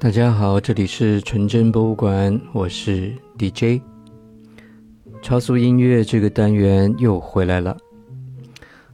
[0.00, 3.82] 大家好，这里是纯真博物馆，我是 DJ。
[5.20, 7.76] 超速音乐这个单元又回来了。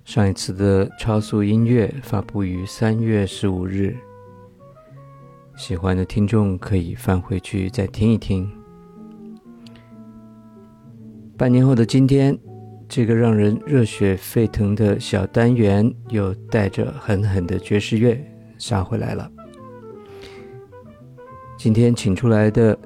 [0.06, 3.94] 上一次的超速音乐发布于三月十五日，
[5.58, 8.50] 喜欢的听众可以翻回去再听一听。
[11.36, 12.34] 半年后的今天，
[12.88, 18.18] 这个让人热血沸腾的小单元又带着狠狠的爵士乐
[18.56, 19.30] 杀回来了。
[21.64, 22.78] 今天请出来的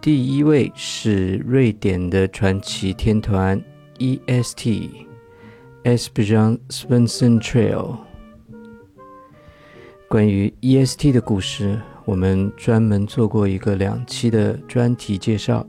[0.00, 3.62] 第一位是瑞典的传奇天团
[3.98, 5.06] E.S.T.
[5.84, 7.98] Esbjörn Svensson Trail。
[10.08, 11.12] 关于 E.S.T.
[11.12, 15.66] 的故事，我们专门做过一个两期的专题介绍。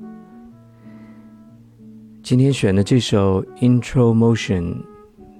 [2.23, 4.77] 今天选的这首 Intro Motion，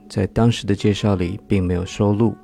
[0.10, 2.36] 在当时的介绍里并没有收录。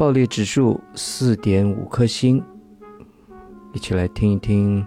[0.00, 2.42] 爆裂指数四点五颗星，
[3.74, 4.82] 一起来听一听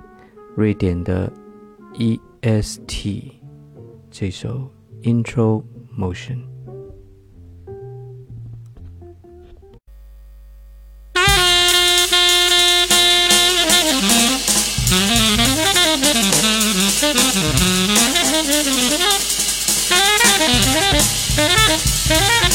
[0.55, 1.31] 瑞典的
[1.93, 3.39] E S T
[4.09, 4.67] 这首
[5.03, 5.63] Intro
[5.95, 6.39] Motion。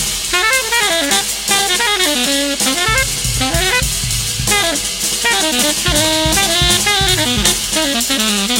[8.08, 8.57] Thank you.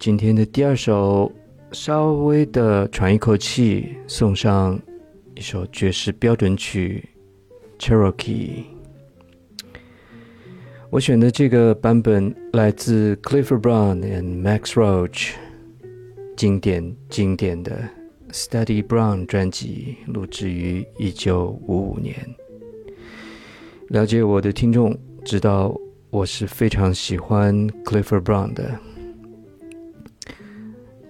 [0.00, 1.30] 今天的第二首，
[1.72, 4.80] 稍微的喘一口气，送上
[5.34, 7.06] 一首爵士标准曲
[7.78, 8.14] 《Cherokee》。
[10.88, 15.32] 我选的这个版本来自 Clifford Brown and Max Roach，
[16.34, 17.86] 经典经典的
[18.30, 22.16] Study Brown 专辑，录制于一九五五年。
[23.88, 28.80] 了解我的听众知道，我是非常喜欢 Clifford Brown 的。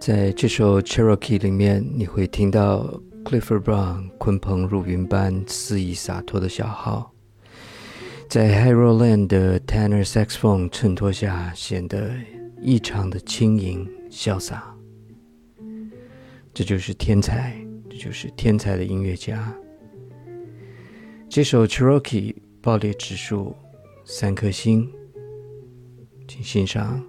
[0.00, 7.12] 在这首 Cherokee 里面，你会听到 Clifford Brown 鲲鹏入云般肆意洒脱的小号。
[8.26, 12.12] 在 Harold Land 的 Tenor Saxophone 衬托下，显得
[12.62, 14.74] 异常的轻盈潇洒。
[16.54, 17.54] 这就是天才，
[17.90, 19.54] 这就是天才的音乐家。
[21.28, 23.54] 这首 Cherokee 爆裂指数
[24.06, 24.90] 三颗星，
[26.26, 27.04] 请欣赏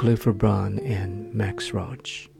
[0.00, 2.30] Clifford Brown and Max Roach。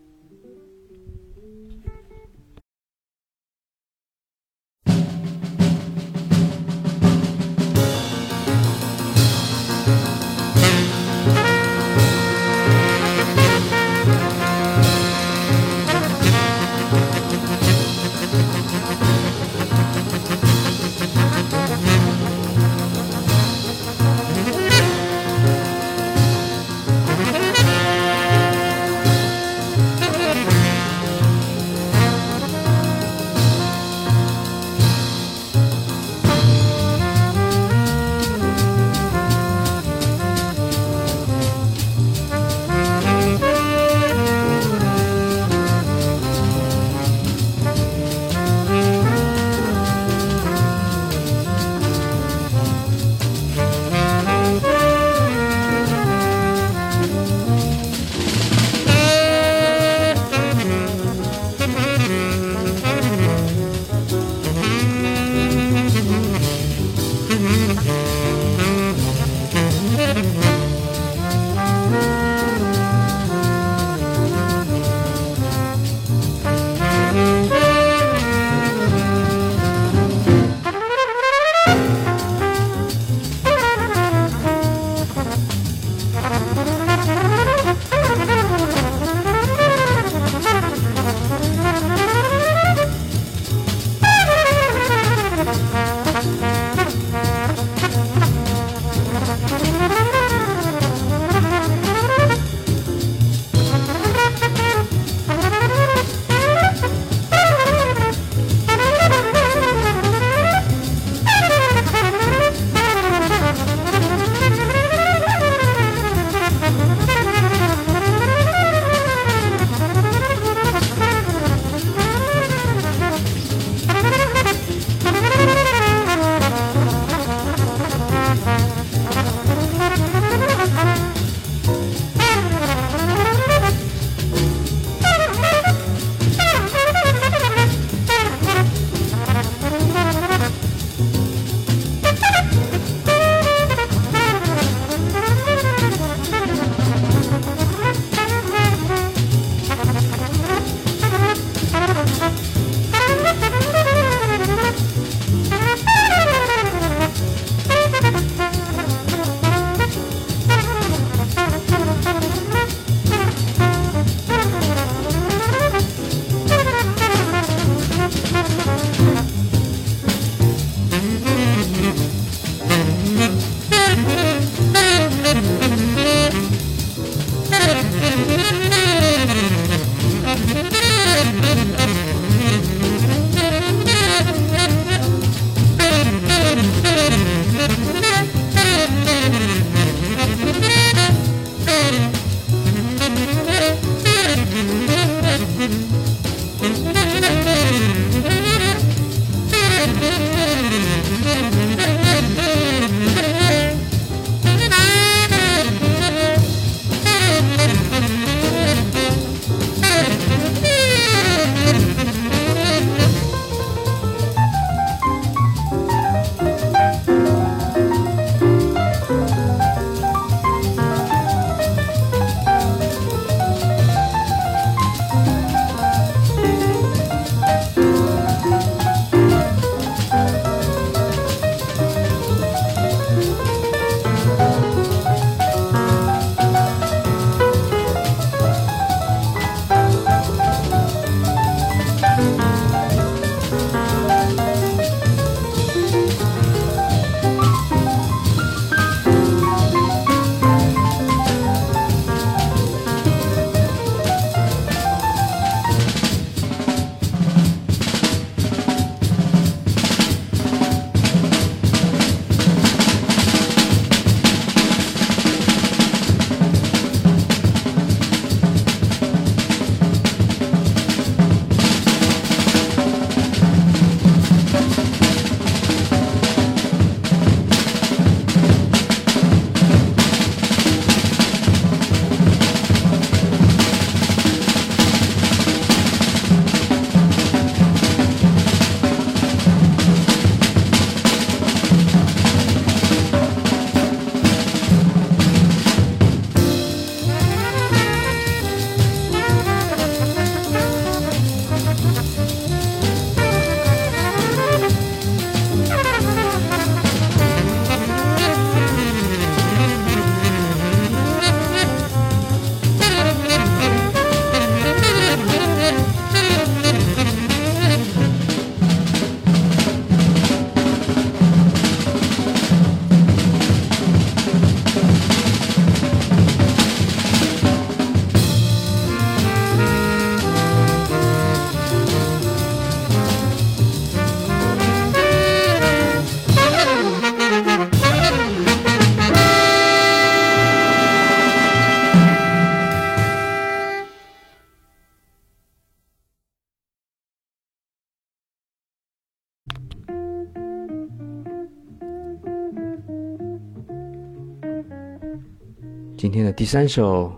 [356.10, 357.12] 今天的第三首，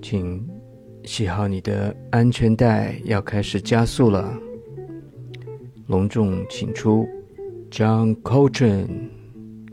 [0.00, 0.40] 请
[1.02, 4.32] 系好你的安全带，要开始加速了。
[5.88, 7.04] 隆重请出
[7.68, 9.08] John Coltrane，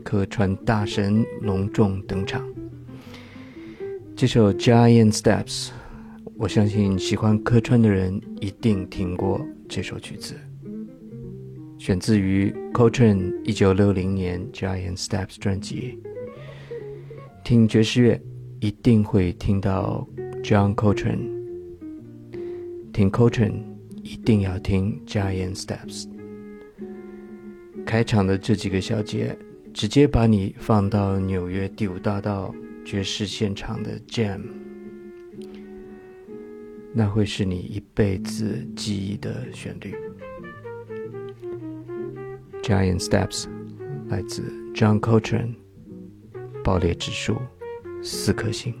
[0.02, 2.44] 客串大神隆重登场。
[4.16, 5.70] 这首 Giant Steps，
[6.36, 10.34] 我相信喜欢客串的人一定听过这首曲子，
[11.78, 16.00] 选自于 Coltrane 一九六零年 Giant Steps 专辑。
[17.44, 18.18] 听爵士乐，
[18.58, 20.08] 一定会听到
[20.42, 21.28] John Coltrane。
[22.90, 23.62] 听 Coltrane，
[24.02, 26.08] 一定要听 Giant Steps。
[27.84, 29.36] 开场的这几个小节，
[29.74, 34.40] 直接把你放到纽约第五大道爵士现场的 Jam，
[36.94, 39.94] 那会是你一辈子记忆的旋律。
[42.62, 43.44] Giant Steps，
[44.08, 44.42] 来自
[44.74, 45.56] John Coltrane。
[46.64, 47.38] 爆裂指数
[48.02, 48.74] 四颗星。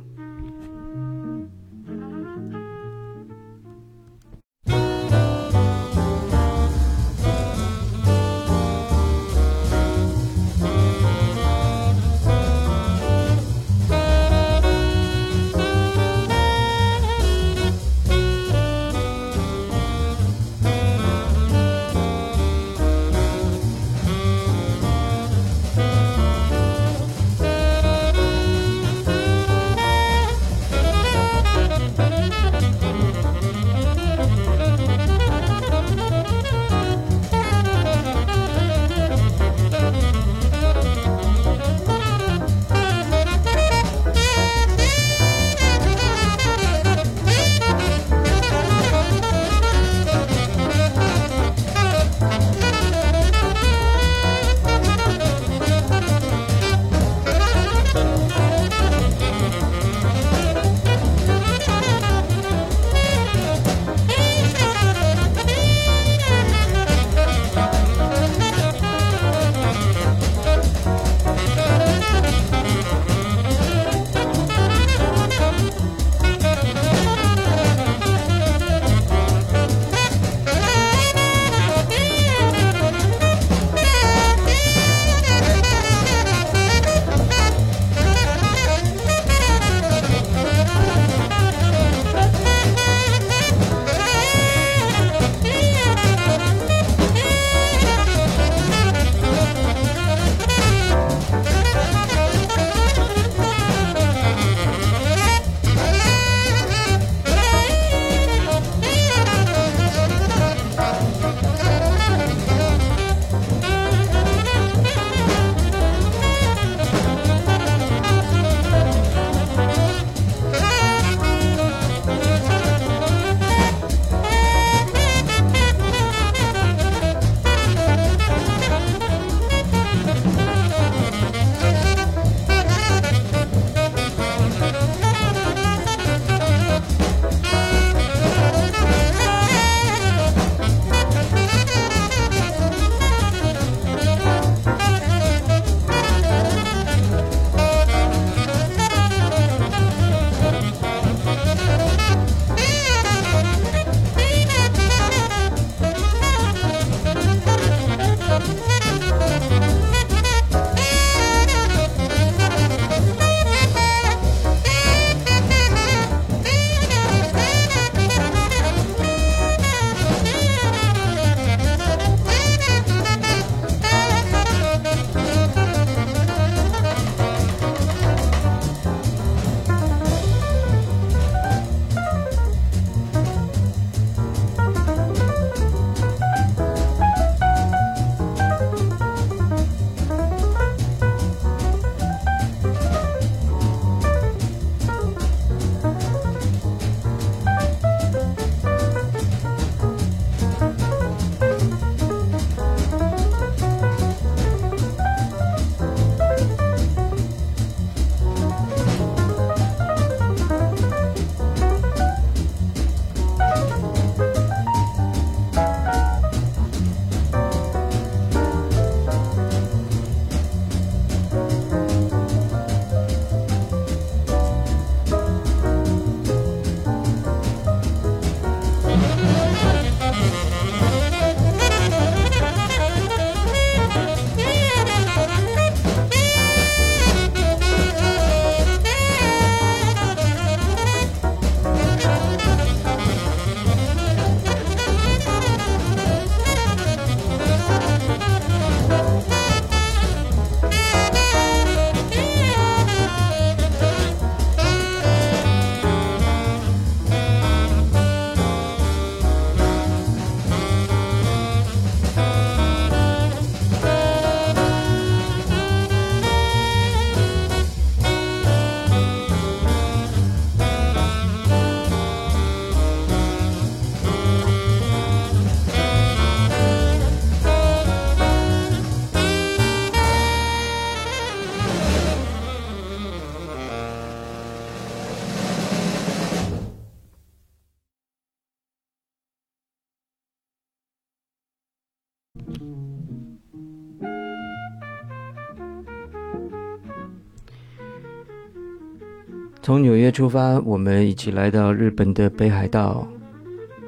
[299.64, 303.08] 从纽约出发，我们一起来到日本的北海道，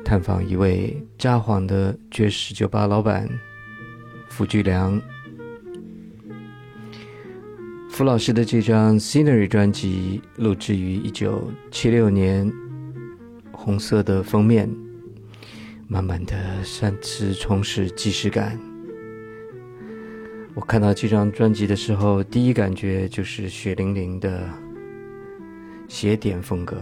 [0.02, 3.28] 探访一位札幌的爵士酒吧老板
[4.30, 4.98] 福居良。
[7.90, 12.50] 福老师的这张《Scenery》专辑录制于一九七六年，
[13.52, 14.74] 红色的封面，
[15.86, 16.34] 满满的
[16.64, 18.58] 三次充实即视感。
[20.54, 24.48] 我看到这张专辑的时候，第一感觉就是血淋淋的。
[25.88, 26.76] 写点风格，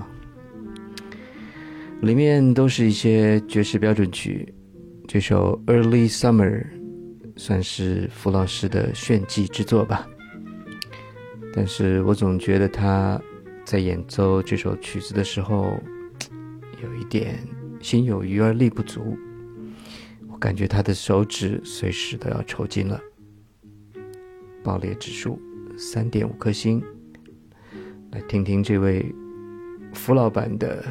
[2.00, 4.52] 里面都是一些爵士标准曲。
[5.06, 6.62] 这首《Early Summer》
[7.36, 10.08] 算是弗老师的炫技之作吧。
[11.54, 13.20] 但是我总觉得他
[13.64, 15.78] 在演奏这首曲子的时候，
[16.82, 17.38] 有一点
[17.80, 19.16] 心有余而力不足。
[20.28, 23.00] 我感觉他的手指随时都要抽筋了。
[24.64, 25.38] 爆裂指数
[25.76, 26.82] 三点五颗星。
[28.14, 29.12] 来听听这位
[29.92, 30.84] 福老板的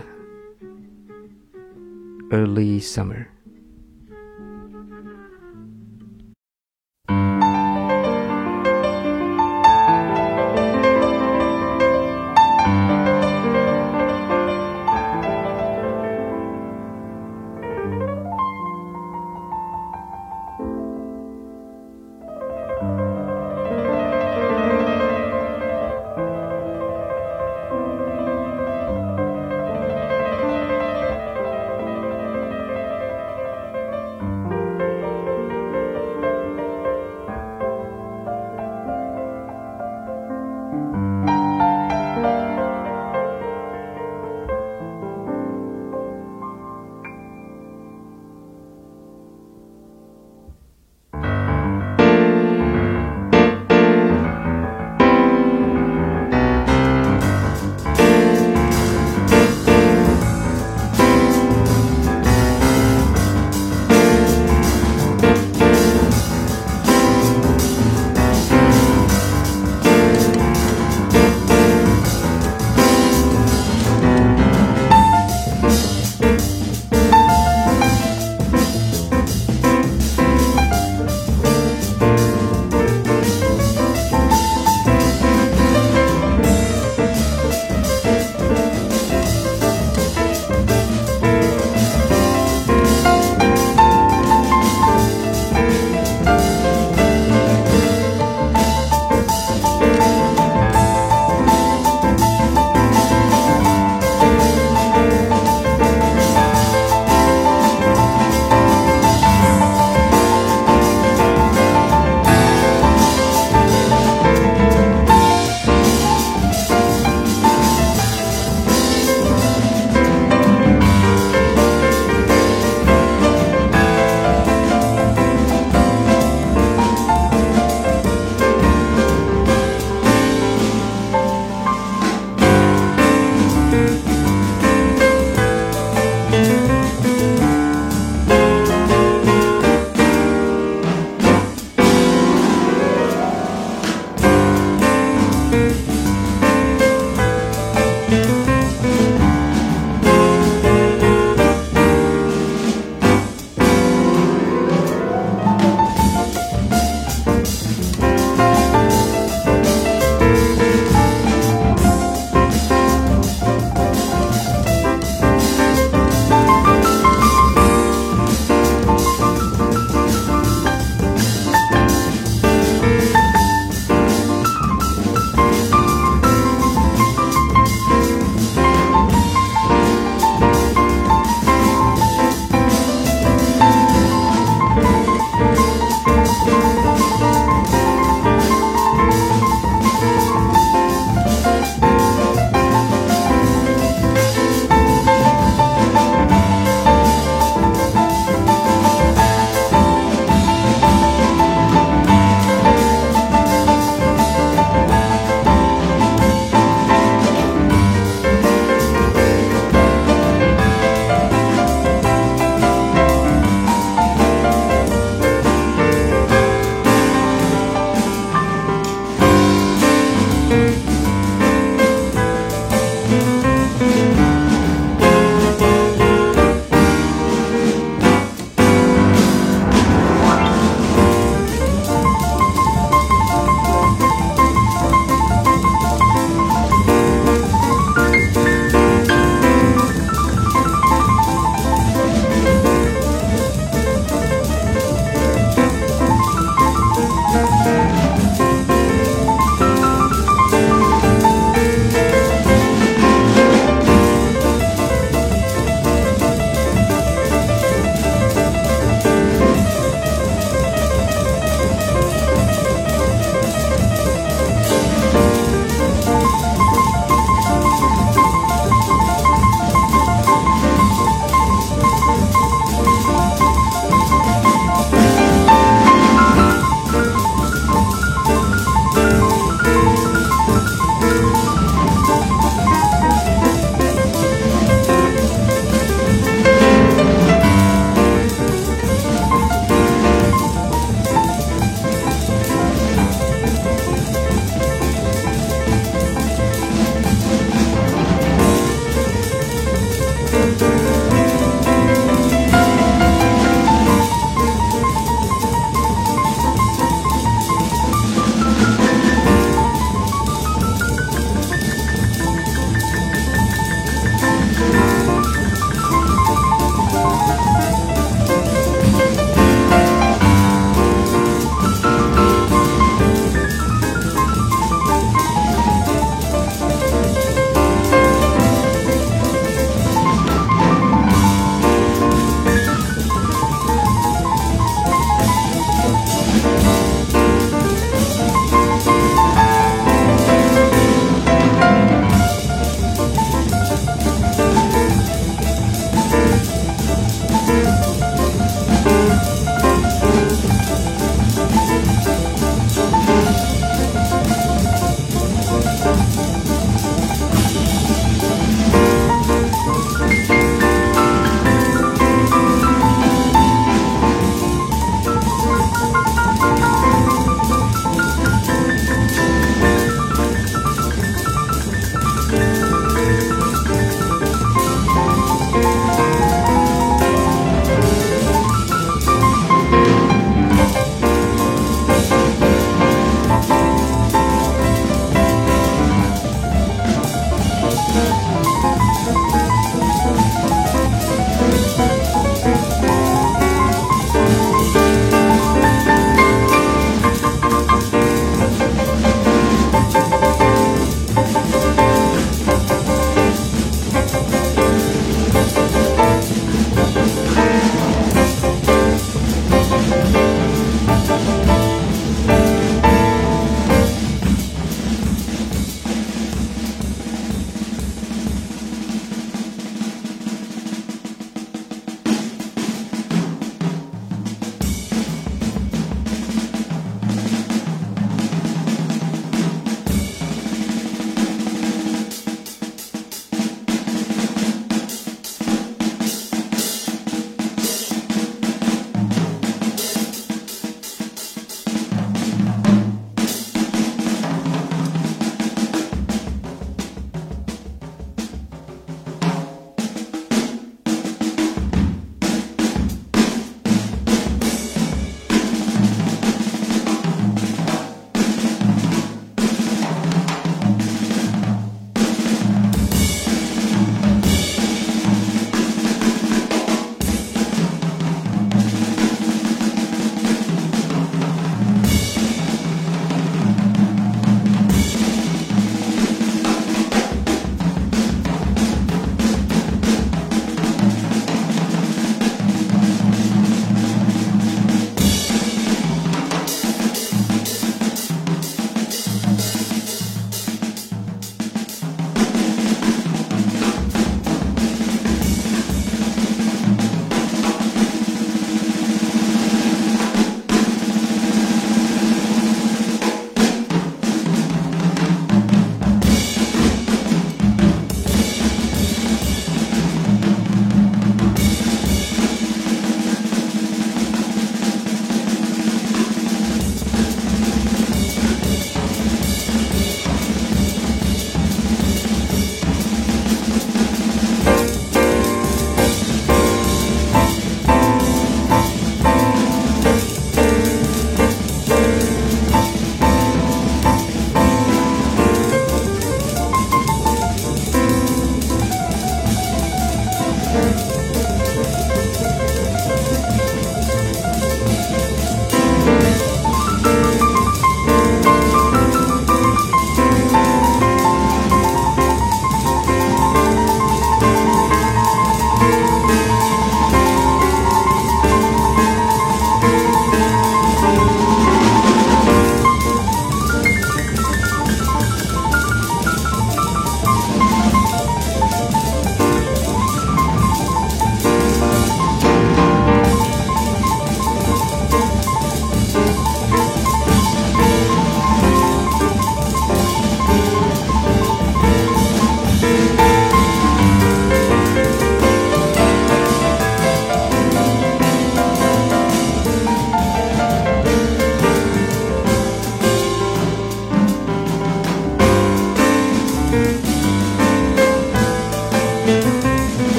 [2.29, 3.15] 《Early Summer》。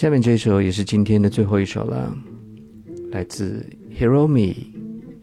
[0.00, 2.16] 下面这首也是今天的最后一首了，
[3.10, 3.62] 来自
[3.94, 4.56] Hiromi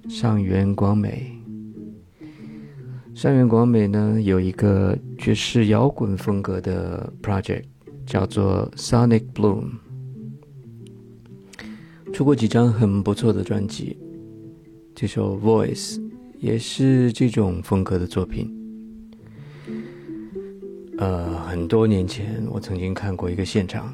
[0.08, 1.36] 上原广美。
[3.16, 7.64] 上原广美呢有一个爵士摇滚风格的 project，
[8.06, 9.64] 叫做 Sonic Bloom，
[12.14, 13.98] 出过几张很不错的专辑。
[14.94, 16.00] 这首 Voice
[16.38, 18.48] 也是这种风格的作品。
[21.00, 23.92] 呃，很多年前我曾经看过一个现场。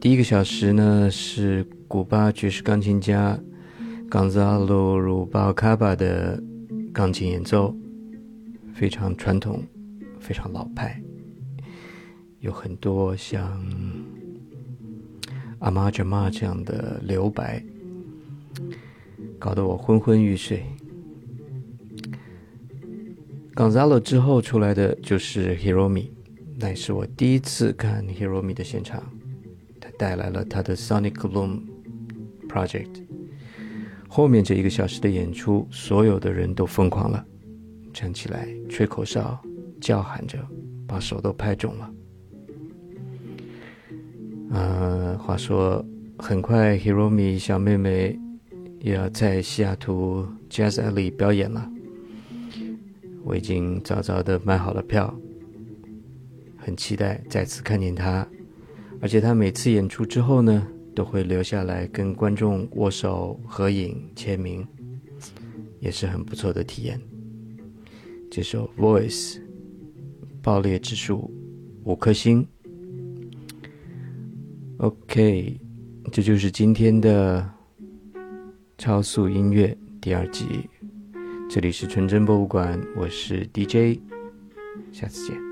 [0.00, 3.36] 第一个小时呢是古巴爵士钢琴家
[4.08, 6.40] Gonzalo Rubalcaba 的
[6.92, 7.74] 钢琴演奏，
[8.72, 9.64] 非常传统，
[10.20, 11.02] 非常老派，
[12.38, 13.60] 有很多像
[15.58, 17.60] 阿玛贾玛这样的留白，
[19.36, 20.62] 搞得我昏昏欲睡。
[23.52, 26.10] Gonzalo 之后出来的就是 Hiromi，
[26.56, 29.02] 那也是我第一次看 Hiromi 的现场。
[29.98, 31.60] 带来了他的 Sonic Bloom
[32.48, 33.04] Project。
[34.08, 37.22] 后面这一个小时的演出，所有的人都疯狂了，
[37.92, 39.38] 站起来吹口哨，
[39.80, 40.38] 叫喊着，
[40.86, 41.90] 把手都拍肿了。
[44.50, 45.84] 呃，话说，
[46.16, 48.18] 很快 Hiromi 小妹妹
[48.80, 51.70] 也要在西雅图 Jazz Alley 表演了，
[53.24, 55.14] 我已经早早的买好了票，
[56.56, 58.26] 很期待再次看见她。
[59.00, 64.66] 而且他每次演出之后呢，都会留下来跟观众握手、合影、签名，
[65.80, 67.00] 也是很不错的体验。
[68.30, 69.36] 这首《Voice》
[70.42, 71.30] 爆裂指数
[71.84, 72.46] 五颗星。
[74.78, 75.60] OK，
[76.12, 77.48] 这就是今天的
[78.76, 80.68] 超速音乐第二集。
[81.48, 84.00] 这里是纯真博物馆，我是 DJ，
[84.92, 85.47] 下次见。